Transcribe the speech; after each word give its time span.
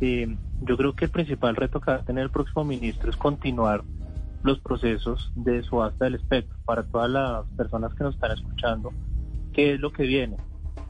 eh, 0.00 0.36
yo 0.62 0.76
creo 0.76 0.94
que 0.94 1.06
el 1.06 1.10
principal 1.10 1.56
reto 1.56 1.80
que 1.80 1.90
va 1.90 1.98
a 1.98 2.04
tener 2.04 2.24
el 2.24 2.30
próximo 2.30 2.64
ministro 2.64 3.10
es 3.10 3.16
continuar 3.16 3.82
los 4.42 4.60
procesos 4.60 5.32
de 5.34 5.62
subasta 5.62 6.04
del 6.04 6.16
espectro. 6.16 6.56
Para 6.64 6.84
todas 6.84 7.10
las 7.10 7.46
personas 7.56 7.94
que 7.94 8.04
nos 8.04 8.14
están 8.14 8.32
escuchando, 8.32 8.92
¿qué 9.52 9.74
es 9.74 9.80
lo 9.80 9.92
que 9.92 10.04
viene? 10.04 10.36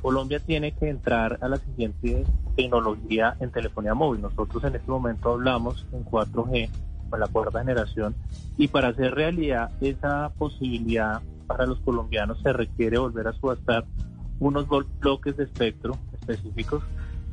Colombia 0.03 0.41
tiene 0.41 0.73
que 0.73 0.89
entrar 0.89 1.39
a 1.41 1.49
la 1.49 1.57
siguiente 1.57 2.25
tecnología 2.57 3.37
en 3.41 3.51
telefonía 3.51 3.95
móvil. 3.95 4.23
Nosotros 4.23 4.63
en 4.65 4.77
este 4.77 4.91
momento 4.91 5.33
hablamos 5.33 5.87
en 5.93 6.05
4G, 6.05 6.71
con 7.11 7.21
la 7.21 7.27
cuarta 7.27 7.61
generación, 7.61 8.15
y 8.57 8.69
para 8.69 8.89
hacer 8.89 9.15
realidad 9.15 9.71
esa 9.81 10.31
posibilidad 10.39 11.23
para 11.47 11.67
los 11.67 11.81
colombianos 11.81 12.39
se 12.43 12.53
requiere 12.53 12.99
volver 12.99 13.27
a 13.29 13.33
subastar 13.33 13.87
unos 14.39 14.67
bloques 15.01 15.37
de 15.37 15.45
espectro 15.45 15.97
específicos 16.13 16.83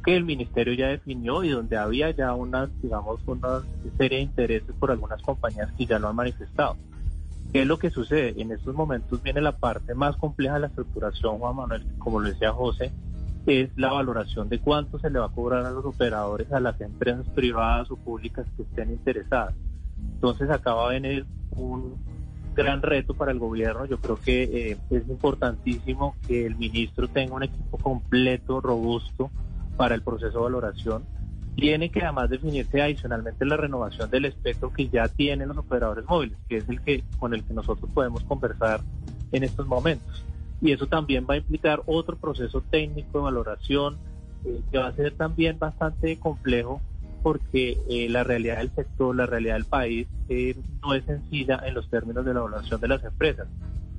que 0.05 0.15
el 0.15 0.23
ministerio 0.23 0.73
ya 0.73 0.87
definió 0.87 1.43
y 1.43 1.49
donde 1.49 1.77
había 1.77 2.11
ya 2.11 2.33
una, 2.33 2.69
digamos, 2.81 3.19
una 3.25 3.61
serie 3.97 4.19
de 4.19 4.23
intereses 4.23 4.75
por 4.79 4.91
algunas 4.91 5.21
compañías 5.23 5.71
que 5.75 5.87
ya 5.87 5.97
lo 5.97 6.09
han 6.09 6.15
manifestado. 6.15 6.77
¿Qué 7.51 7.61
es 7.61 7.67
lo 7.67 7.79
que 7.79 7.89
sucede? 7.89 8.39
En 8.39 8.51
estos 8.51 8.75
momentos 8.75 9.23
viene 9.23 9.41
la 9.41 9.57
parte 9.57 9.95
más 9.95 10.15
compleja 10.17 10.55
de 10.55 10.59
la 10.61 10.67
estructuración, 10.67 11.39
Juan 11.39 11.55
Manuel, 11.55 11.85
como 11.97 12.19
lo 12.19 12.29
decía 12.29 12.51
José, 12.51 12.91
es 13.47 13.69
la 13.77 13.93
valoración 13.93 14.47
de 14.47 14.59
cuánto 14.59 14.99
se 14.99 15.09
le 15.09 15.19
va 15.19 15.25
a 15.25 15.31
cobrar 15.31 15.65
a 15.65 15.71
los 15.71 15.85
operadores, 15.85 16.51
a 16.51 16.59
las 16.59 16.79
empresas 16.81 17.25
privadas 17.29 17.89
o 17.89 17.97
públicas 17.97 18.45
que 18.55 18.63
estén 18.63 18.91
interesadas. 18.91 19.55
Entonces 20.13 20.49
acaba 20.51 20.91
de 20.91 20.99
venir 20.99 21.25
un 21.51 21.95
gran 22.55 22.81
reto 22.81 23.13
para 23.15 23.31
el 23.31 23.39
gobierno. 23.39 23.85
Yo 23.85 23.99
creo 23.99 24.19
que 24.19 24.43
eh, 24.43 24.77
es 24.89 25.07
importantísimo 25.09 26.15
que 26.27 26.45
el 26.45 26.55
ministro 26.55 27.07
tenga 27.07 27.35
un 27.35 27.43
equipo 27.43 27.77
completo, 27.77 28.61
robusto, 28.61 29.31
para 29.77 29.95
el 29.95 30.01
proceso 30.01 30.37
de 30.37 30.43
valoración. 30.43 31.03
Tiene 31.55 31.89
que 31.89 32.01
además 32.01 32.29
definirse 32.29 32.81
adicionalmente 32.81 33.45
la 33.45 33.57
renovación 33.57 34.09
del 34.09 34.25
espectro 34.25 34.73
que 34.73 34.89
ya 34.89 35.07
tienen 35.07 35.47
los 35.47 35.57
operadores 35.57 36.05
móviles, 36.05 36.37
que 36.49 36.57
es 36.57 36.69
el 36.69 36.81
que 36.81 37.03
con 37.17 37.33
el 37.33 37.43
que 37.43 37.53
nosotros 37.53 37.89
podemos 37.93 38.23
conversar 38.23 38.81
en 39.31 39.43
estos 39.43 39.65
momentos. 39.65 40.23
Y 40.61 40.71
eso 40.71 40.87
también 40.87 41.25
va 41.29 41.35
a 41.35 41.37
implicar 41.37 41.81
otro 41.85 42.17
proceso 42.17 42.61
técnico 42.61 43.19
de 43.19 43.23
valoración 43.23 43.97
eh, 44.45 44.61
que 44.71 44.77
va 44.77 44.87
a 44.87 44.93
ser 44.93 45.13
también 45.13 45.57
bastante 45.59 46.17
complejo 46.17 46.81
porque 47.23 47.77
eh, 47.89 48.07
la 48.07 48.23
realidad 48.23 48.57
del 48.57 48.69
sector, 48.71 49.15
la 49.15 49.25
realidad 49.25 49.55
del 49.55 49.65
país 49.65 50.07
eh, 50.29 50.55
no 50.83 50.93
es 50.93 51.03
sencilla 51.05 51.59
en 51.65 51.73
los 51.73 51.89
términos 51.89 52.23
de 52.23 52.33
la 52.33 52.41
valoración 52.41 52.79
de 52.79 52.87
las 52.87 53.03
empresas. 53.03 53.47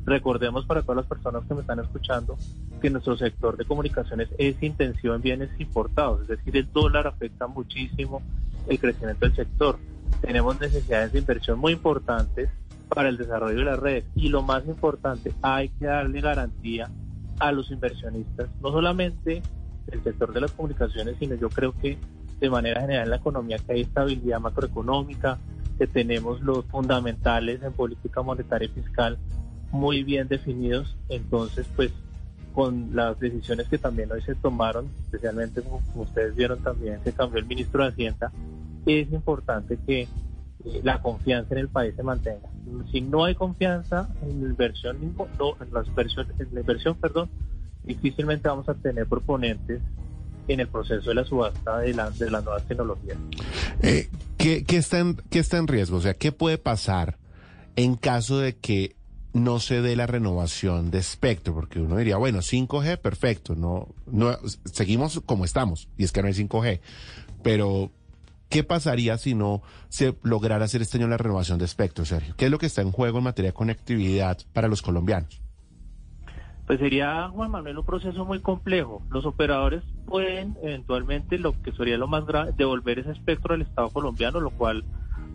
Recordemos 0.07 0.65
para 0.67 0.83
todas 0.83 0.99
las 0.99 1.07
personas 1.07 1.45
que 1.47 1.55
me 1.55 1.63
están 1.63 1.81
escuchando 1.81 2.37
que 2.81 2.91
nuestro 2.91 3.17
sector 3.17 3.57
de 3.57 3.65
comunicaciones 3.65 4.29
es 4.39 4.63
intensivo 4.63 5.17
en 5.17 5.21
bienes 5.21 5.51
importados, 5.59 6.23
es 6.23 6.29
decir, 6.29 6.57
el 6.57 6.73
dólar 6.73 7.09
afecta 7.09 7.49
muchísimo 7.49 8.23
el 8.69 8.79
crecimiento 8.79 9.27
del 9.27 9.35
sector. 9.35 9.79
Tenemos 10.21 10.61
necesidades 10.61 11.13
de 11.13 11.19
inversión 11.19 11.59
muy 11.59 11.73
importantes 11.73 12.49
para 12.89 13.09
el 13.09 13.17
desarrollo 13.17 13.59
de 13.59 13.65
las 13.65 13.81
redes 13.81 14.05
y 14.15 14.29
lo 14.29 14.43
más 14.43 14.65
importante, 14.67 15.33
hay 15.43 15.71
que 15.71 15.87
darle 15.87 16.21
garantía 16.21 16.89
a 17.41 17.51
los 17.51 17.73
inversionistas, 17.73 18.49
no 18.63 18.71
solamente 18.71 19.43
del 19.87 20.05
sector 20.05 20.33
de 20.33 20.41
las 20.41 20.53
comunicaciones, 20.53 21.17
sino 21.19 21.35
yo 21.35 21.49
creo 21.49 21.73
que 21.73 21.99
de 22.39 22.49
manera 22.49 22.81
general 22.81 23.05
en 23.05 23.11
la 23.11 23.17
economía 23.17 23.59
que 23.59 23.73
hay 23.73 23.81
estabilidad 23.81 24.39
macroeconómica, 24.39 25.39
que 25.79 25.89
tenemos 25.89 26.41
los 26.43 26.65
fundamentales 26.67 27.61
en 27.65 27.73
política 27.73 28.23
monetaria 28.23 28.69
y 28.69 28.81
fiscal 28.81 29.19
muy 29.77 30.03
bien 30.03 30.29
definidos. 30.29 30.97
Entonces, 31.09 31.67
pues 31.77 31.93
con 32.53 32.97
las 32.97 33.21
decisiones 33.21 33.69
que 33.69 33.77
también 33.77 34.11
hoy 34.11 34.23
se 34.23 34.35
tomaron, 34.35 34.89
especialmente 35.05 35.63
como 35.63 35.83
ustedes 35.97 36.35
vieron 36.35 36.59
también, 36.61 36.99
se 37.05 37.13
cambió 37.13 37.39
el 37.39 37.47
ministro 37.47 37.83
de 37.83 37.91
Hacienda, 37.91 38.33
es 38.87 39.13
importante 39.13 39.79
que 39.87 40.03
eh, 40.03 40.81
la 40.83 41.03
confianza 41.03 41.55
en 41.55 41.61
el 41.61 41.69
país 41.69 41.95
se 41.95 42.03
mantenga. 42.03 42.49
Si 42.91 43.03
no 43.03 43.25
hay 43.25 43.35
confianza 43.35 44.09
en 44.23 44.43
la 44.43 44.49
inversión, 44.49 44.97
no, 45.39 45.57
en, 45.61 45.73
la 45.73 45.85
inversión, 45.85 46.27
en 46.39 46.55
la 46.55 46.61
inversión, 46.61 46.97
perdón, 46.97 47.29
difícilmente 47.85 48.49
vamos 48.49 48.69
a 48.71 48.75
tener 48.75 49.07
proponentes 49.07 49.83
en 50.49 50.61
el 50.61 50.69
proceso 50.69 51.11
de 51.11 51.15
la 51.15 51.25
subasta 51.25 51.81
de, 51.81 51.93
la, 51.93 52.11
de 52.11 52.31
las 52.31 52.43
nuevas 52.43 52.67
tecnologías. 52.67 53.19
Eh, 53.83 54.09
¿qué, 54.39 54.65
qué, 54.65 54.79
está 54.79 55.05
¿Qué 55.31 55.41
está 55.41 55.59
en 55.59 55.67
riesgo? 55.67 55.99
O 55.99 56.01
sea, 56.01 56.15
¿qué 56.15 56.33
puede 56.33 56.57
pasar 56.57 57.19
en 57.77 57.97
caso 57.97 58.39
de 58.39 58.57
que 58.57 58.96
no 59.37 59.61
se 59.61 59.83
dé 59.83 59.97
la 59.97 60.07
renovación 60.07 60.91
de 60.91 60.99
espectro, 60.99 61.55
porque 61.55 61.81
uno 61.81 61.97
diría, 61.97 62.17
bueno, 62.17 62.39
5G, 62.39 62.99
perfecto, 62.99 63.55
no, 63.55 63.89
no, 64.07 64.37
seguimos 64.65 65.21
como 65.27 65.45
estamos, 65.45 65.89
y 65.97 66.05
es 66.05 66.13
que 66.13 66.23
no 66.23 66.29
hay 66.29 66.35
5G, 66.35 66.81
pero 67.43 67.91
¿qué 68.49 68.65
pasaría 68.65 69.19
si 69.19 69.35
no 69.35 69.63
se 69.89 70.17
lograra 70.23 70.65
hacer 70.65 70.83
este 70.83 70.99
año 70.99 71.09
la 71.09 71.19
renovación 71.19 71.59
de 71.59 71.67
espectro, 71.67 72.05
Sergio? 72.05 72.35
¿Qué 72.37 72.47
es 72.47 72.51
lo 72.51 72.59
que 72.59 72.67
está 72.67 72.83
en 72.83 72.93
juego 72.93 73.19
en 73.19 73.25
materia 73.25 73.51
de 73.51 73.55
conectividad 73.55 74.39
para 74.53 74.69
los 74.69 74.83
colombianos? 74.83 75.43
Pues 76.67 76.81
sería, 76.81 77.29
Juan 77.29 77.53
Manuel, 77.53 77.79
un 77.79 77.87
proceso 77.87 78.25
muy 78.25 78.41
complejo. 78.41 79.01
Los 79.11 79.25
operadores 79.25 79.85
pueden 80.05 80.57
eventualmente, 80.63 81.39
lo 81.39 81.61
que 81.63 81.71
sería 81.73 81.97
lo 81.97 82.09
más 82.09 82.27
grave, 82.27 82.53
devolver 82.57 82.99
ese 82.99 83.13
espectro 83.13 83.55
al 83.55 83.63
Estado 83.63 83.91
colombiano, 83.91 84.41
lo 84.41 84.51
cual 84.51 84.85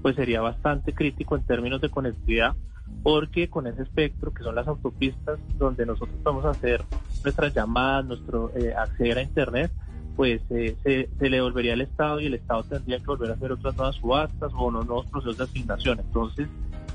pues 0.02 0.16
sería 0.16 0.42
bastante 0.42 0.94
crítico 0.94 1.38
en 1.38 1.46
términos 1.46 1.80
de 1.80 1.90
conectividad 1.90 2.56
porque 3.03 3.50
con 3.50 3.68
ese 3.68 3.84
espectro, 3.84 4.34
que 4.34 4.44
son 4.44 4.56
las 4.56 4.68
autopistas 4.68 5.40
donde 5.57 5.85
nosotros 5.85 6.18
vamos 6.24 6.46
a 6.46 6.52
hacer 6.52 6.84
nuestras 7.24 7.53
llamadas, 7.53 8.06
nuestro 8.06 8.52
eh, 8.56 8.74
acceder 8.74 9.18
a 9.18 9.24
Internet, 9.24 9.72
pues 10.16 10.41
eh, 10.50 10.75
se, 10.84 11.09
se, 11.18 11.29
le 11.29 11.38
devolvería 11.38 11.74
al 11.74 11.81
Estado 11.81 12.19
y 12.19 12.28
el 12.28 12.34
Estado 12.35 12.63
tendría 12.63 13.00
que 13.00 13.06
volver 13.06 13.31
a 13.31 13.34
hacer 13.34 13.52
otras 13.52 13.75
nuevas 13.75 13.96
subastas 13.96 14.52
o 14.53 14.68
unos 14.68 14.85
nuevos 14.85 15.06
procesos 15.07 15.38
de 15.38 15.44
asignación. 15.46 16.00
Entonces, 16.00 16.47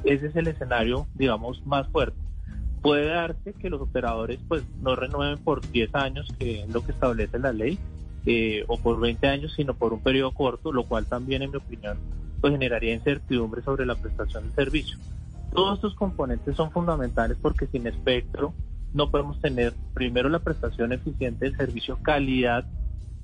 ese 0.04 0.26
es 0.26 0.36
el 0.36 0.46
escenario, 0.46 1.06
digamos, 1.14 1.66
más 1.66 1.88
fuerte. 1.88 2.18
Puede 2.82 3.06
darse 3.06 3.52
que 3.54 3.70
los 3.70 3.80
operadores 3.80 4.38
pues 4.46 4.62
no 4.80 4.94
renueven 4.94 5.38
por 5.38 5.68
10 5.68 5.94
años, 5.94 6.32
que 6.38 6.62
es 6.62 6.68
lo 6.68 6.84
que 6.84 6.92
establece 6.92 7.38
la 7.38 7.52
ley, 7.52 7.78
eh, 8.26 8.64
o 8.68 8.76
por 8.78 9.00
20 9.00 9.26
años, 9.26 9.54
sino 9.56 9.74
por 9.74 9.92
un 9.92 10.00
periodo 10.00 10.32
corto, 10.32 10.72
lo 10.72 10.84
cual 10.84 11.06
también, 11.06 11.42
en 11.42 11.50
mi 11.50 11.56
opinión, 11.56 11.98
pues 12.40 12.52
generaría 12.52 12.94
incertidumbre 12.94 13.62
sobre 13.62 13.86
la 13.86 13.94
prestación 13.94 14.44
del 14.44 14.52
servicio. 14.52 14.98
Todos 15.56 15.76
estos 15.76 15.94
componentes 15.94 16.54
son 16.54 16.70
fundamentales 16.70 17.38
porque 17.40 17.66
sin 17.66 17.86
espectro 17.86 18.52
no 18.92 19.10
podemos 19.10 19.40
tener 19.40 19.72
primero 19.94 20.28
la 20.28 20.40
prestación 20.40 20.92
eficiente 20.92 21.46
del 21.46 21.56
servicio 21.56 21.98
calidad 22.02 22.66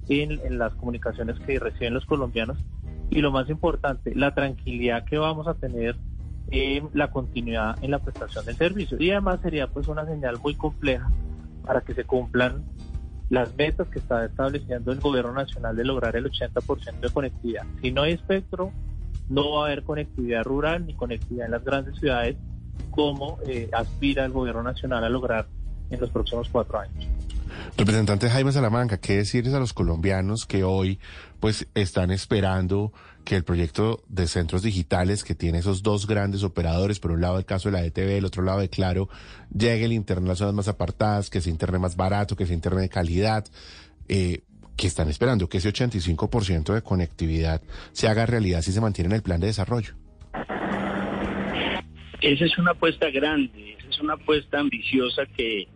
en, 0.09 0.59
las 0.59 0.73
comunicaciones 0.73 1.39
que 1.41 1.59
reciben 1.59 1.93
los 1.93 2.07
colombianos 2.07 2.57
y 3.11 3.21
lo 3.21 3.33
más 3.33 3.51
importante, 3.51 4.15
la 4.15 4.35
tranquilidad 4.35 5.05
que 5.05 5.19
vamos 5.19 5.47
a 5.47 5.53
tener 5.53 5.95
en 6.51 6.89
la 6.95 7.11
continuidad 7.11 7.77
en 7.85 7.91
la 7.91 7.99
prestación 7.99 8.47
del 8.47 8.57
servicio. 8.57 8.97
Y 8.99 9.11
además 9.11 9.41
sería 9.43 9.67
pues 9.67 9.87
una 9.89 10.07
señal 10.07 10.39
muy 10.39 10.55
compleja 10.55 11.11
para 11.67 11.83
que 11.83 11.93
se 11.93 12.05
cumplan 12.05 12.65
las 13.29 13.55
metas 13.57 13.89
que 13.89 13.99
está 13.99 14.25
estableciendo 14.25 14.91
el 14.91 15.01
gobierno 15.01 15.35
nacional 15.35 15.77
de 15.77 15.85
lograr 15.85 16.17
el 16.17 16.31
80% 16.31 16.99
de 16.99 17.11
conectividad. 17.11 17.67
Si 17.83 17.93
no 17.93 18.03
hay 18.03 18.15
espectro, 18.15 18.73
no 19.33 19.53
va 19.53 19.63
a 19.63 19.67
haber 19.67 19.83
conectividad 19.83 20.45
rural 20.45 20.87
ni 20.87 20.95
conectividad 20.95 21.47
en 21.47 21.53
las 21.53 21.65
grandes 21.65 21.99
ciudades 21.99 22.37
como 22.91 23.39
eh, 23.47 23.71
aspira 23.73 24.25
el 24.27 24.33
gobierno 24.33 24.63
nacional 24.63 25.03
a 25.03 25.09
lograr 25.09 25.49
en 25.91 25.99
los 25.99 26.11
próximos 26.11 26.49
cuatro 26.51 26.79
años. 26.79 27.07
Representante 27.77 28.29
Jaime 28.29 28.53
Salamanca, 28.53 28.99
¿qué 28.99 29.17
decirles 29.17 29.55
a 29.55 29.59
los 29.59 29.73
colombianos 29.73 30.45
que 30.45 30.65
hoy 30.65 30.99
pues 31.41 31.67
están 31.75 32.11
esperando 32.11 32.93
que 33.25 33.37
el 33.37 33.45
proyecto 33.45 34.03
de 34.09 34.27
centros 34.27 34.63
digitales 34.63 35.25
que 35.25 35.35
tiene 35.35 35.59
esos 35.59 35.83
dos 35.83 36.07
grandes 36.07 36.43
operadores, 36.43 37.01
por 37.01 37.13
un 37.13 37.23
lado 37.23 37.39
el 37.39 37.47
caso 37.47 37.71
de 37.71 37.79
la 37.79 37.85
ETV, 37.85 38.19
el 38.19 38.25
otro 38.25 38.43
lado 38.43 38.61
de 38.61 38.69
Claro, 38.69 39.09
llegue 39.57 39.87
el 39.87 39.93
internet 39.93 40.27
a 40.27 40.29
las 40.29 40.39
zonas 40.39 40.55
más 40.55 40.69
apartadas, 40.69 41.31
que 41.31 41.41
sea 41.41 41.51
internet 41.51 41.81
más 41.81 41.97
barato, 41.97 42.37
que 42.37 42.47
sea 42.47 42.55
internet 42.55 42.83
de 42.83 42.89
calidad? 42.91 43.47
Eh, 44.09 44.43
que 44.83 44.89
están 44.89 45.09
esperando 45.09 45.49
que 45.49 45.59
ese 45.59 45.73
85% 45.73 46.75
de 46.75 46.83
conectividad 46.83 47.63
se 47.93 48.09
haga 48.09 48.27
realidad 48.27 48.63
si 48.63 48.73
se 48.73 48.81
mantiene 48.81 49.11
en 49.11 49.15
el 49.15 49.23
plan 49.23 49.41
de 49.41 49.47
desarrollo? 49.47 49.95
Esa 52.21 52.45
es 52.45 52.59
una 52.59 52.73
apuesta 52.73 53.09
grande, 53.11 53.77
esa 53.79 53.89
es 53.89 54.01
una 54.01 54.15
apuesta 54.15 54.59
ambiciosa 54.59 55.23
que, 55.37 55.69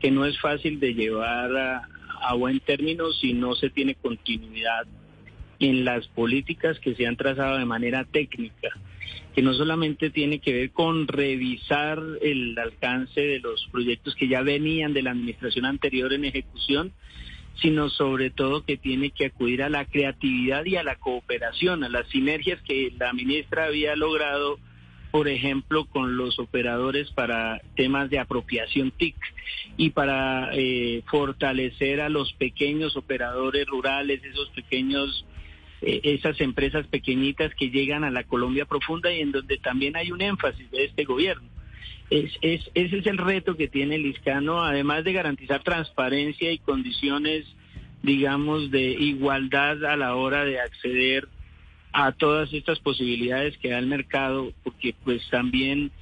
que 0.00 0.10
no 0.10 0.24
es 0.24 0.40
fácil 0.40 0.80
de 0.80 0.94
llevar 0.94 1.54
a, 1.54 1.88
a 2.22 2.34
buen 2.36 2.58
término 2.60 3.12
si 3.12 3.34
no 3.34 3.54
se 3.54 3.68
tiene 3.68 3.96
continuidad 3.96 4.86
en 5.58 5.84
las 5.84 6.08
políticas 6.08 6.78
que 6.78 6.94
se 6.94 7.06
han 7.06 7.16
trazado 7.16 7.58
de 7.58 7.66
manera 7.66 8.06
técnica, 8.06 8.70
que 9.34 9.42
no 9.42 9.52
solamente 9.52 10.08
tiene 10.08 10.38
que 10.38 10.54
ver 10.54 10.70
con 10.70 11.06
revisar 11.06 12.00
el 12.22 12.58
alcance 12.58 13.20
de 13.20 13.40
los 13.40 13.68
proyectos 13.70 14.14
que 14.14 14.26
ya 14.26 14.40
venían 14.40 14.94
de 14.94 15.02
la 15.02 15.10
administración 15.10 15.66
anterior 15.66 16.14
en 16.14 16.24
ejecución, 16.24 16.94
sino 17.60 17.88
sobre 17.88 18.30
todo 18.30 18.64
que 18.64 18.76
tiene 18.76 19.10
que 19.10 19.26
acudir 19.26 19.62
a 19.62 19.68
la 19.68 19.84
creatividad 19.84 20.64
y 20.64 20.76
a 20.76 20.82
la 20.82 20.96
cooperación, 20.96 21.84
a 21.84 21.88
las 21.88 22.08
sinergias 22.08 22.60
que 22.62 22.92
la 22.98 23.12
ministra 23.12 23.66
había 23.66 23.96
logrado, 23.96 24.58
por 25.10 25.28
ejemplo, 25.28 25.84
con 25.84 26.16
los 26.16 26.38
operadores 26.38 27.10
para 27.12 27.60
temas 27.76 28.10
de 28.10 28.18
apropiación 28.18 28.90
TIC 28.90 29.16
y 29.76 29.90
para 29.90 30.50
eh, 30.52 31.02
fortalecer 31.06 32.00
a 32.00 32.08
los 32.08 32.32
pequeños 32.34 32.96
operadores 32.96 33.66
rurales, 33.66 34.22
esos 34.24 34.50
pequeños 34.50 35.24
eh, 35.86 36.00
esas 36.14 36.40
empresas 36.40 36.86
pequeñitas 36.86 37.54
que 37.54 37.68
llegan 37.68 38.04
a 38.04 38.10
la 38.10 38.24
Colombia 38.24 38.64
profunda 38.64 39.12
y 39.12 39.20
en 39.20 39.32
donde 39.32 39.58
también 39.58 39.96
hay 39.96 40.10
un 40.10 40.22
énfasis 40.22 40.70
de 40.70 40.84
este 40.84 41.04
gobierno. 41.04 41.53
Es, 42.10 42.32
ese 42.42 42.70
es 42.74 43.06
el 43.06 43.18
reto 43.18 43.56
que 43.56 43.68
tiene 43.68 43.96
el 43.96 44.14
además 44.26 45.04
de 45.04 45.12
garantizar 45.12 45.62
transparencia 45.62 46.52
y 46.52 46.58
condiciones, 46.58 47.46
digamos, 48.02 48.70
de 48.70 48.82
igualdad 48.82 49.84
a 49.84 49.96
la 49.96 50.14
hora 50.14 50.44
de 50.44 50.60
acceder 50.60 51.28
a 51.92 52.12
todas 52.12 52.52
estas 52.52 52.80
posibilidades 52.80 53.56
que 53.58 53.70
da 53.70 53.78
el 53.78 53.86
mercado, 53.86 54.52
porque 54.64 54.94
pues 55.04 55.22
también, 55.30 55.92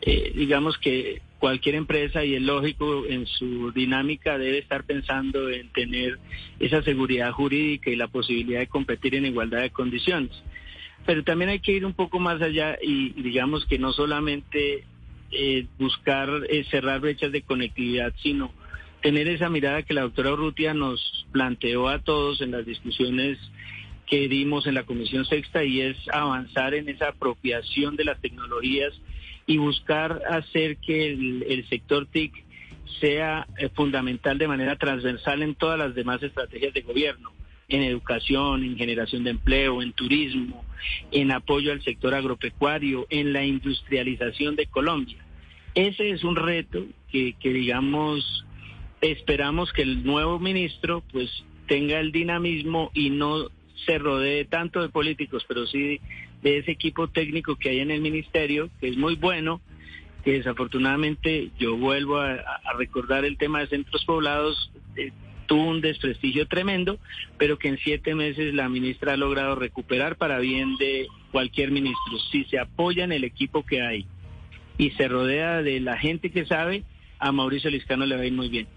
eh, 0.00 0.32
digamos 0.34 0.78
que 0.78 1.20
cualquier 1.40 1.74
empresa, 1.74 2.24
y 2.24 2.36
es 2.36 2.42
lógico, 2.42 3.04
en 3.06 3.26
su 3.26 3.72
dinámica 3.72 4.38
debe 4.38 4.58
estar 4.58 4.84
pensando 4.84 5.50
en 5.50 5.68
tener 5.70 6.18
esa 6.60 6.82
seguridad 6.82 7.32
jurídica 7.32 7.90
y 7.90 7.96
la 7.96 8.06
posibilidad 8.06 8.60
de 8.60 8.68
competir 8.68 9.16
en 9.16 9.26
igualdad 9.26 9.62
de 9.62 9.70
condiciones. 9.70 10.30
Pero 11.04 11.24
también 11.24 11.50
hay 11.50 11.60
que 11.60 11.72
ir 11.72 11.84
un 11.84 11.94
poco 11.94 12.20
más 12.20 12.40
allá 12.40 12.78
y 12.80 13.10
digamos 13.20 13.66
que 13.66 13.78
no 13.78 13.92
solamente 13.92 14.84
eh, 15.32 15.66
buscar 15.78 16.28
eh, 16.48 16.64
cerrar 16.70 17.00
brechas 17.00 17.32
de 17.32 17.42
conectividad, 17.42 18.12
sino 18.22 18.52
tener 19.02 19.28
esa 19.28 19.48
mirada 19.48 19.82
que 19.82 19.94
la 19.94 20.02
doctora 20.02 20.32
Urrutia 20.32 20.74
nos 20.74 21.26
planteó 21.32 21.88
a 21.88 22.00
todos 22.00 22.40
en 22.40 22.50
las 22.50 22.66
discusiones 22.66 23.38
que 24.06 24.28
dimos 24.28 24.66
en 24.66 24.74
la 24.74 24.82
Comisión 24.82 25.24
Sexta 25.24 25.64
y 25.64 25.80
es 25.80 25.96
avanzar 26.12 26.74
en 26.74 26.88
esa 26.88 27.08
apropiación 27.10 27.96
de 27.96 28.04
las 28.04 28.20
tecnologías 28.20 28.92
y 29.46 29.58
buscar 29.58 30.20
hacer 30.28 30.76
que 30.78 31.12
el, 31.12 31.66
sector 31.68 32.06
TIC 32.06 32.32
sea 33.00 33.46
eh, 33.56 33.68
fundamental 33.68 34.36
de 34.36 34.48
manera 34.48 34.76
transversal 34.76 35.42
en 35.42 35.54
todas 35.54 35.78
las 35.78 35.94
demás 35.94 36.22
estrategias 36.22 36.74
de 36.74 36.82
gobierno, 36.82 37.32
en 37.70 37.82
educación, 37.82 38.64
en 38.64 38.76
generación 38.76 39.24
de 39.24 39.30
empleo, 39.30 39.82
en 39.82 39.92
turismo, 39.92 40.64
en 41.10 41.32
apoyo 41.32 41.72
al 41.72 41.82
sector 41.82 42.14
agropecuario, 42.14 43.06
en 43.10 43.32
la 43.32 43.44
industrialización 43.44 44.56
de 44.56 44.66
Colombia. 44.66 45.18
Ese 45.74 46.10
es 46.10 46.24
un 46.24 46.36
reto 46.36 46.84
que, 47.10 47.34
digamos, 47.42 48.44
esperamos 49.00 49.72
que 49.72 49.82
el 49.82 50.04
nuevo 50.04 50.38
ministro 50.38 51.02
pues 51.12 51.30
tenga 51.66 52.00
el 52.00 52.12
dinamismo 52.12 52.90
y 52.92 53.10
no 53.10 53.48
se 53.86 53.98
rodee 53.98 54.44
tanto 54.44 54.82
de 54.82 54.88
políticos, 54.88 55.44
pero 55.46 55.66
sí 55.66 56.00
de 56.42 56.58
ese 56.58 56.72
equipo 56.72 57.08
técnico 57.08 57.56
que 57.56 57.70
hay 57.70 57.80
en 57.80 57.90
el 57.90 58.00
ministerio, 58.00 58.68
que 58.80 58.88
es 58.88 58.96
muy 58.96 59.14
bueno, 59.14 59.60
que 60.24 60.32
desafortunadamente 60.32 61.50
yo 61.58 61.76
vuelvo 61.76 62.18
a, 62.18 62.42
recordar 62.76 63.24
el 63.24 63.38
tema 63.38 63.60
de 63.60 63.68
centros 63.68 64.04
poblados, 64.04 64.70
eh, 64.96 65.12
tuvo 65.50 65.64
un 65.64 65.80
desprestigio 65.80 66.46
tremendo, 66.46 67.00
pero 67.36 67.58
que 67.58 67.66
en 67.66 67.78
siete 67.78 68.14
meses 68.14 68.54
la 68.54 68.68
ministra 68.68 69.14
ha 69.14 69.16
logrado 69.16 69.56
recuperar 69.56 70.14
para 70.14 70.38
bien 70.38 70.76
de 70.76 71.08
cualquier 71.32 71.72
ministro. 71.72 72.20
Si 72.30 72.44
se 72.44 72.60
apoya 72.60 73.02
en 73.02 73.10
el 73.10 73.24
equipo 73.24 73.66
que 73.66 73.82
hay 73.82 74.06
y 74.78 74.92
se 74.92 75.08
rodea 75.08 75.60
de 75.60 75.80
la 75.80 75.98
gente 75.98 76.30
que 76.30 76.46
sabe, 76.46 76.84
a 77.18 77.32
Mauricio 77.32 77.68
Liscano 77.68 78.06
le 78.06 78.14
va 78.14 78.22
a 78.22 78.26
ir 78.26 78.32
muy 78.32 78.48
bien. 78.48 78.68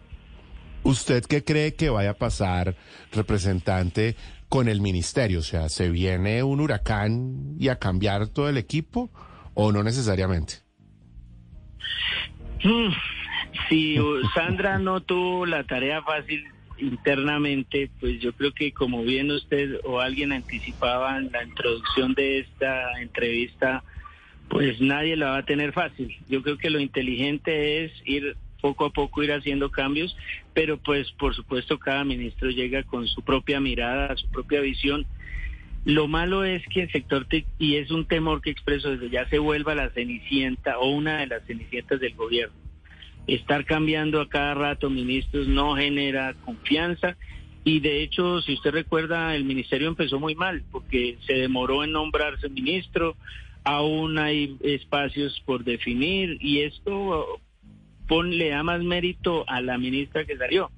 ¿Usted 0.81 1.24
qué 1.25 1.44
cree 1.44 1.75
que 1.75 1.92
vaya 1.92 2.10
a 2.10 2.18
pasar, 2.18 2.75
representante, 3.12 4.16
con 4.50 4.68
el 4.68 4.81
ministerio? 4.81 5.40
O 5.40 5.44
sea, 5.44 5.70
¿se 5.70 5.92
viene 5.92 6.42
un 6.42 6.60
huracán 6.60 7.56
y 7.60 7.68
a 7.68 7.78
cambiar 7.78 8.30
todo 8.30 8.50
el 8.50 8.58
equipo 8.58 9.12
o 9.54 9.72
no 9.72 9.84
necesariamente? 9.84 10.56
Mm, 12.64 12.90
si 13.70 13.96
Sandra 14.34 14.80
no 14.80 15.02
tuvo 15.02 15.46
la 15.46 15.64
tarea 15.66 16.02
fácil 16.02 16.44
internamente, 16.78 17.90
pues 18.00 18.20
yo 18.20 18.34
creo 18.34 18.52
que 18.54 18.72
como 18.72 19.04
bien 19.04 19.31
usted 19.31 19.80
o 19.84 20.00
alguien 20.00 20.31
anticipaba 20.31 21.18
en 21.18 21.31
la 21.31 21.44
introducción 21.44 22.14
de 22.14 22.40
esta 22.40 23.02
entrevista, 23.02 23.84
pues 24.50 24.80
nadie 24.81 25.16
la 25.16 25.31
va 25.31 25.38
a 25.38 25.46
tener 25.46 25.74
fácil. 25.74 26.16
Yo 26.30 26.42
creo 26.44 26.58
que 26.58 26.70
lo 26.70 26.80
inteligente 26.80 27.86
es 27.86 27.92
ir 28.06 28.36
poco 28.62 28.86
a 28.86 28.92
poco 28.92 29.22
ir 29.24 29.34
haciendo 29.34 29.70
cambios, 29.70 30.16
pero 30.54 30.78
pues 30.78 31.12
por 31.12 31.36
supuesto 31.36 31.78
cada 31.80 32.06
ministro 32.06 32.50
llega 32.50 32.84
con 32.84 33.08
su 33.08 33.22
propia 33.22 33.60
mirada, 33.60 34.16
su 34.16 34.30
propia 34.30 34.62
visión. 34.62 35.06
Lo 35.84 36.08
malo 36.08 36.46
es 36.46 36.64
que 36.68 36.84
el 36.84 36.92
sector 36.92 37.25
TIC, 37.25 37.46
y 37.60 37.75
es 37.75 37.92
un 37.92 38.06
temor 38.06 38.42
que 38.42 38.52
expreso 38.52 38.92
desde 38.92 39.10
ya, 39.10 39.28
se 39.28 39.38
vuelva 39.38 39.75
la 39.75 39.90
cenicienta 39.90 40.78
o 40.80 40.92
una 40.92 41.18
de 41.18 41.28
las 41.28 41.44
cenicientas 41.46 42.00
del 42.00 42.16
gobierno. 42.16 42.62
Estar 43.28 43.66
cambiando 43.66 44.22
a 44.22 44.30
cada 44.30 44.54
rato 44.54 44.90
ministros 44.90 45.48
no 45.48 45.75
genera 45.75 46.34
confianza. 46.46 47.18
Y 47.64 47.80
de 47.80 48.04
hecho, 48.04 48.42
si 48.42 48.54
usted 48.54 48.72
recuerda, 48.72 49.36
el 49.36 49.46
ministerio 49.46 49.88
empezó 49.88 50.20
muy 50.20 50.36
mal 50.36 50.64
porque 50.72 51.18
se 51.25 51.34
demoró 51.34 51.84
en 51.84 51.94
nombrarse 51.94 52.50
ministro, 52.50 53.16
aún 53.64 54.18
hay 54.18 54.58
espacios 54.62 55.42
por 55.46 55.64
definir 55.64 56.38
y 56.42 56.62
esto 56.62 57.40
le 58.22 58.50
da 58.50 58.64
más 58.64 58.84
mérito 58.84 59.44
a 59.48 59.62
la 59.62 59.78
ministra 59.78 60.25
que 60.25 60.38
salió, 60.38 60.70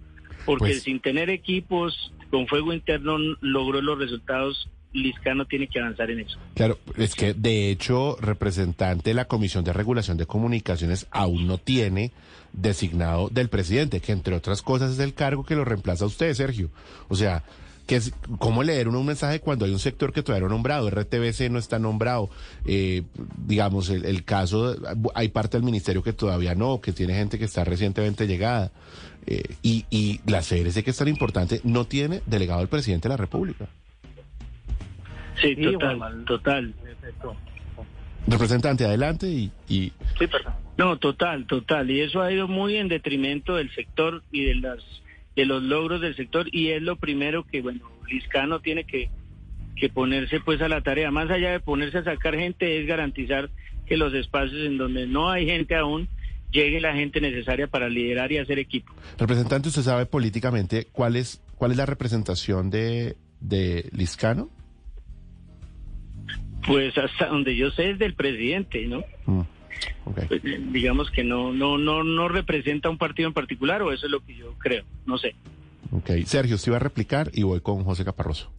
porque 0.46 0.66
pues 0.66 0.84
sin 0.84 1.00
tener 1.00 1.30
equipos 1.30 2.14
con 2.30 2.48
fuego 2.48 2.72
interno 2.74 3.18
logró 3.42 3.82
los 3.82 3.98
resultados 3.98 4.70
Liscano 4.96 5.46
tiene 5.46 5.68
que 5.68 5.80
avanzar 5.80 6.10
en 6.10 6.22
eso. 6.22 6.38
Claro, 6.54 6.80
es 6.98 7.16
que 7.16 7.34
de 7.34 7.70
hecho, 7.70 8.18
representante 8.20 9.10
de 9.12 9.14
la 9.14 9.26
Comisión 9.26 9.64
de 9.64 9.74
Regulación 9.74 10.18
de 10.18 10.26
Comunicaciones 10.26 11.08
aún 11.12 11.48
no 11.48 11.58
tiene 11.58 12.12
designado 12.54 13.30
del 13.30 13.50
presidente, 13.50 14.00
que 14.00 14.14
entre 14.14 14.36
otras 14.36 14.62
cosas 14.62 14.94
es 14.94 15.00
el 15.00 15.14
cargo 15.14 15.44
que 15.44 15.56
lo 15.56 15.66
reemplaza 15.66 16.06
a 16.06 16.08
usted, 16.08 16.34
Sergio. 16.34 16.70
O 17.10 17.16
sea, 17.16 17.44
que 17.86 17.98
es 17.98 18.14
cómo 18.40 18.64
leer 18.64 18.88
un 18.88 19.06
mensaje 19.06 19.40
cuando 19.40 19.66
hay 19.66 19.72
un 19.72 19.80
sector 19.80 20.12
que 20.12 20.24
todavía 20.24 20.48
no 20.48 20.54
nombrado, 20.54 20.90
RTBC 20.90 21.50
no 21.52 21.60
está 21.60 21.78
nombrado, 21.78 22.30
eh, 22.66 23.04
digamos, 23.46 23.90
el, 23.90 24.24
caso, 24.24 24.76
hay 25.14 25.28
parte 25.30 25.58
del 25.58 25.66
ministerio 25.66 26.02
que 26.02 26.14
todavía 26.14 26.56
no, 26.56 26.82
que 26.82 26.94
tiene 26.94 27.14
gente 27.14 27.38
que 27.38 27.46
está 27.46 27.64
recientemente 27.64 28.28
llegada, 28.28 28.72
eh, 29.28 29.56
y, 29.62 29.86
y 29.90 30.22
la 30.26 30.42
CRC 30.42 30.84
que 30.84 30.92
es 30.92 30.98
tan 30.98 31.08
importante, 31.08 31.62
no 31.64 31.86
tiene 31.86 32.22
delegado 32.26 32.62
el 32.62 32.68
presidente 32.68 33.08
de 33.08 33.14
la 33.14 33.18
República. 33.18 33.68
Sí, 35.48 35.56
total, 35.56 36.26
total. 36.26 36.74
Representante, 38.28 38.86
adelante 38.86 39.28
y... 39.28 39.52
y... 39.68 39.92
Sí, 40.18 40.28
perdón. 40.28 40.54
No, 40.78 40.98
total, 40.98 41.46
total, 41.46 41.90
y 41.90 42.02
eso 42.02 42.22
ha 42.22 42.32
ido 42.32 42.48
muy 42.48 42.76
en 42.76 42.88
detrimento 42.88 43.56
del 43.56 43.74
sector 43.74 44.24
y 44.32 44.44
de 44.44 44.56
las 44.56 44.80
de 45.36 45.46
los 45.46 45.62
logros 45.62 46.02
del 46.02 46.16
sector 46.16 46.48
y 46.52 46.70
es 46.70 46.82
lo 46.82 46.96
primero 46.96 47.46
que, 47.46 47.62
bueno, 47.62 47.82
Liscano 48.10 48.62
tiene 48.62 48.86
que, 48.86 49.10
que 49.76 49.90
ponerse 49.90 50.40
pues 50.40 50.62
a 50.62 50.70
la 50.70 50.82
tarea. 50.82 51.12
Más 51.12 51.30
allá 51.30 51.52
de 51.52 51.60
ponerse 51.60 52.00
a 52.00 52.04
sacar 52.04 52.36
gente, 52.36 52.80
es 52.80 52.88
garantizar 52.88 53.50
que 53.86 53.98
los 53.98 54.14
espacios 54.14 54.66
en 54.66 54.78
donde 54.78 55.08
no 55.08 55.30
hay 55.30 55.46
gente 55.46 55.76
aún, 55.76 56.08
llegue 56.52 56.80
la 56.80 56.94
gente 56.94 57.20
necesaria 57.20 57.68
para 57.68 57.90
liderar 57.90 58.32
y 58.32 58.38
hacer 58.38 58.60
equipo. 58.60 58.94
Representante, 59.18 59.70
¿usted 59.70 59.82
sabe 59.82 60.06
políticamente 60.06 60.88
cuál 60.92 61.18
es, 61.18 61.42
cuál 61.58 61.72
es 61.72 61.78
la 61.78 61.86
representación 61.86 62.70
de, 62.70 63.18
de 63.42 63.90
Liscano? 63.92 64.50
Pues 66.68 66.98
hasta 66.98 67.28
donde 67.28 67.56
yo 67.56 67.72
sé 67.72 67.92
es 67.92 68.00
del 68.00 68.16
presidente, 68.16 68.86
¿no? 68.88 69.04
Mm. 69.26 69.42
Pues, 70.28 70.42
digamos 70.72 71.12
que 71.12 71.24
no, 71.24 71.52
no, 71.52 71.78
no, 71.78 72.04
no 72.04 72.28
representa 72.28 72.90
un 72.90 72.98
partido 72.98 73.28
en 73.28 73.34
particular, 73.34 73.82
o 73.82 73.92
eso 73.92 74.06
es 74.06 74.12
lo 74.12 74.22
que 74.22 74.36
yo 74.36 74.54
creo, 74.58 74.84
no 75.06 75.18
sé. 75.18 75.36
Ok, 75.92 76.12
Sergio, 76.26 76.56
usted 76.56 76.70
iba 76.70 76.78
a 76.78 76.80
replicar 76.80 77.30
y 77.34 77.44
voy 77.44 77.60
con 77.62 77.84
José 77.84 78.06
Caparroso. 78.06 78.52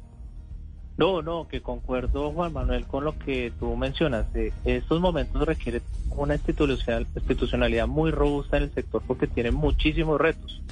No, 0.96 1.20
no, 1.20 1.46
que 1.46 1.60
concuerdo, 1.60 2.32
Juan 2.32 2.54
Manuel, 2.54 2.86
con 2.86 3.04
lo 3.04 3.18
que 3.18 3.52
tú 3.58 3.76
mencionas. 3.76 4.26
estos 4.64 5.00
momentos 5.00 5.46
requieren 5.46 5.82
una 6.10 6.36
institucionalidad 6.36 7.86
muy 7.86 8.10
robusta 8.10 8.56
en 8.56 8.64
el 8.64 8.70
sector 8.72 9.02
porque 9.06 9.26
tiene 9.26 9.50
muchísimos 9.50 10.18
retos. 10.18 10.62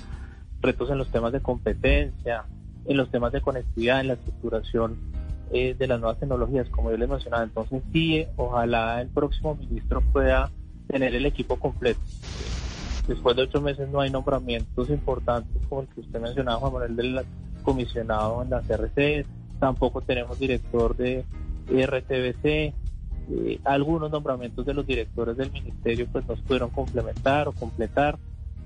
Retos 0.62 0.90
en 0.90 0.96
los 0.96 1.10
temas 1.10 1.32
de 1.32 1.40
competencia, 1.40 2.44
en 2.86 2.96
los 2.96 3.10
temas 3.10 3.32
de 3.32 3.42
conectividad, 3.42 4.00
en 4.00 4.08
la 4.08 4.14
estructuración 4.14 4.96
eh, 5.52 5.74
de 5.78 5.86
las 5.86 6.00
nuevas 6.00 6.18
tecnologías, 6.18 6.68
como 6.68 6.90
yo 6.90 6.96
les 6.96 7.08
mencionaba. 7.08 7.44
Entonces, 7.44 7.82
sí, 7.92 8.26
ojalá 8.36 9.00
el 9.00 9.08
próximo 9.08 9.54
ministro 9.54 10.00
pueda 10.12 10.50
tener 10.88 11.14
el 11.14 11.26
equipo 11.26 11.58
completo. 11.58 12.00
Después 13.06 13.36
de 13.36 13.42
ocho 13.42 13.60
meses 13.60 13.88
no 13.90 14.00
hay 14.00 14.10
nombramientos 14.10 14.88
importantes 14.88 15.60
como 15.68 15.82
el 15.82 15.88
que 15.88 16.00
usted 16.00 16.20
mencionaba, 16.20 16.58
Juan 16.58 16.72
Manuel, 16.72 16.96
del 16.96 17.20
comisionado 17.62 18.42
en 18.42 18.50
la 18.50 18.62
CRC. 18.62 19.26
Tampoco 19.60 20.00
tenemos 20.00 20.38
director 20.38 20.96
de 20.96 21.24
RTBC. 21.68 22.74
Eh, 23.30 23.60
algunos 23.64 24.10
nombramientos 24.10 24.66
de 24.66 24.74
los 24.74 24.86
directores 24.86 25.36
del 25.36 25.50
ministerio 25.50 26.06
pues 26.12 26.26
nos 26.26 26.40
pudieron 26.40 26.70
complementar 26.70 27.48
o 27.48 27.52
completar. 27.52 28.18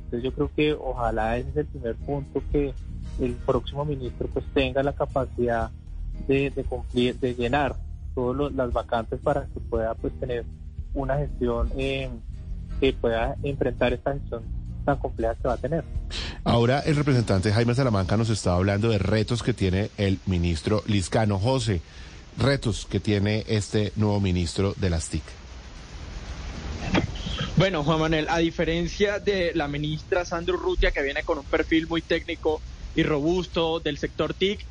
Entonces 0.05 0.23
yo 0.23 0.33
creo 0.33 0.51
que 0.55 0.73
ojalá 0.73 1.37
ese 1.37 1.51
es 1.51 1.57
el 1.57 1.67
primer 1.67 1.97
punto 1.97 2.43
que 2.51 2.73
el 3.21 3.33
próximo 3.35 3.85
ministro 3.85 4.29
pues 4.33 4.45
tenga 4.55 4.83
la 4.83 4.93
capacidad 4.93 5.71
de, 6.27 6.65
cumplir, 6.69 7.19
de 7.19 7.35
llenar 7.35 7.77
todas 8.15 8.53
las 8.53 8.73
vacantes 8.73 9.21
para 9.23 9.47
que 9.47 9.61
pueda 9.61 9.95
pues 9.95 10.13
tener 10.19 10.45
una 10.95 11.17
gestión 11.19 11.71
eh, 11.77 12.11
que 12.81 12.93
pueda 12.93 13.37
enfrentar 13.43 13.93
esta 13.93 14.13
gestión 14.13 14.43
tan 14.85 14.99
compleja 14.99 15.35
que 15.35 15.49
va 15.49 15.55
a 15.55 15.59
tener. 15.59 15.85
Ahora 16.45 16.81
el 16.81 16.97
representante 16.97 17.53
Jaime 17.53 17.75
Salamanca 17.75 18.17
nos 18.17 18.31
está 18.31 18.55
hablando 18.55 18.89
de 18.89 18.99
retos 18.99 19.43
que 19.43 19.53
tiene 19.53 19.91
el 19.97 20.19
ministro 20.27 20.83
Liscano. 20.87 21.39
José, 21.39 21.83
retos 22.39 22.87
que 22.87 23.01
tiene 23.01 23.45
este 23.49 23.93
nuevo 23.97 24.21
ministro 24.21 24.75
de 24.77 24.91
las 24.91 25.09
TIC. 25.09 25.23
Bueno, 27.57 27.83
Juan 27.83 27.99
Manuel, 27.99 28.29
a 28.29 28.39
diferencia 28.39 29.19
de 29.19 29.53
la 29.55 29.67
ministra 29.67 30.25
Sandro 30.25 30.57
Rutia, 30.57 30.93
que 30.93 31.03
viene 31.03 31.25
con 31.25 31.39
un 31.39 31.45
perfil 31.45 31.89
muy 31.89 32.03
técnico 32.03 32.61
y 32.95 33.03
robusto 33.03 33.81
del 33.81 33.99
sector 33.99 34.33
TIC, 34.33 34.65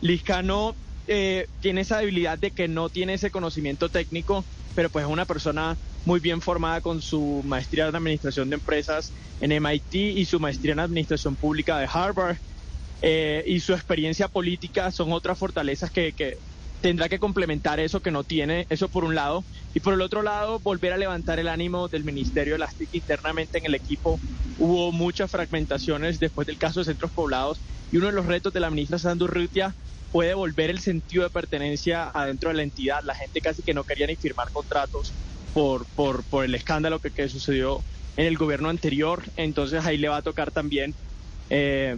Liscano 0.00 0.74
eh, 1.06 1.46
tiene 1.60 1.82
esa 1.82 1.98
debilidad 1.98 2.38
de 2.38 2.50
que 2.50 2.68
no 2.68 2.88
tiene 2.88 3.14
ese 3.14 3.30
conocimiento 3.30 3.88
técnico, 3.88 4.44
pero 4.74 4.88
pues 4.88 5.04
es 5.04 5.10
una 5.10 5.24
persona 5.24 5.76
muy 6.04 6.20
bien 6.20 6.40
formada 6.40 6.80
con 6.80 7.02
su 7.02 7.42
maestría 7.44 7.88
en 7.88 7.96
administración 7.96 8.48
de 8.48 8.54
empresas 8.54 9.12
en 9.40 9.52
MIT 9.52 9.94
y 9.94 10.24
su 10.24 10.40
maestría 10.40 10.72
en 10.72 10.80
administración 10.80 11.36
pública 11.36 11.78
de 11.78 11.88
Harvard. 11.92 12.36
Eh, 13.02 13.44
y 13.46 13.60
su 13.60 13.72
experiencia 13.72 14.28
política 14.28 14.90
son 14.90 15.12
otras 15.12 15.38
fortalezas 15.38 15.90
que, 15.90 16.12
que 16.12 16.36
tendrá 16.80 17.08
que 17.08 17.18
complementar 17.18 17.80
eso 17.80 18.00
que 18.00 18.10
no 18.10 18.24
tiene, 18.24 18.66
eso 18.70 18.88
por 18.88 19.04
un 19.04 19.14
lado, 19.14 19.44
y 19.74 19.80
por 19.80 19.94
el 19.94 20.00
otro 20.00 20.22
lado, 20.22 20.60
volver 20.60 20.92
a 20.92 20.98
levantar 20.98 21.38
el 21.38 21.48
ánimo 21.48 21.88
del 21.88 22.04
Ministerio 22.04 22.54
de 22.54 22.58
las 22.60 22.74
TIC 22.76 22.94
internamente 22.94 23.58
en 23.58 23.66
el 23.66 23.74
equipo. 23.74 24.18
Hubo 24.58 24.92
muchas 24.92 25.30
fragmentaciones 25.30 26.18
después 26.18 26.46
del 26.46 26.58
caso 26.58 26.80
de 26.80 26.84
centros 26.86 27.10
poblados, 27.12 27.60
y 27.92 27.96
uno 27.96 28.06
de 28.06 28.12
los 28.12 28.26
retos 28.26 28.52
de 28.52 28.60
la 28.60 28.70
ministra 28.70 28.98
Sandurrutia 28.98 29.74
fue 30.10 30.26
devolver 30.26 30.70
el 30.70 30.80
sentido 30.80 31.24
de 31.24 31.30
pertenencia 31.30 32.10
adentro 32.12 32.50
de 32.50 32.56
la 32.56 32.62
entidad. 32.62 33.00
La 33.04 33.14
gente 33.14 33.40
casi 33.40 33.62
que 33.62 33.74
no 33.74 33.84
quería 33.84 34.06
ni 34.06 34.16
firmar 34.16 34.50
contratos 34.50 35.12
por, 35.52 35.86
por, 35.94 36.24
por 36.24 36.44
el 36.44 36.54
escándalo 36.54 36.98
que, 36.98 37.10
que 37.10 37.28
sucedió 37.28 37.80
en 38.16 38.26
el 38.26 38.36
gobierno 38.36 38.68
anterior, 38.68 39.22
entonces 39.36 39.84
ahí 39.86 39.96
le 39.96 40.08
va 40.08 40.18
a 40.18 40.22
tocar 40.22 40.50
también 40.50 40.94
eh, 41.48 41.96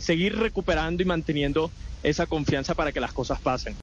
seguir 0.00 0.36
recuperando 0.36 1.02
y 1.02 1.06
manteniendo 1.06 1.74
esa 2.02 2.26
confianza 2.26 2.74
para 2.74 2.92
que 2.92 3.00
las 3.00 3.12
cosas 3.12 3.40
pasen. 3.40 3.76